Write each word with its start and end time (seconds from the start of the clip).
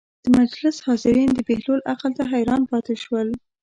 د 0.23 0.25
مجلس 0.39 0.75
حاضرین 0.85 1.29
د 1.33 1.39
بهلول 1.47 1.79
عقل 1.91 2.11
ته 2.17 2.23
حیران 2.31 2.61
پاتې 2.71 2.95
شول. 3.03 3.27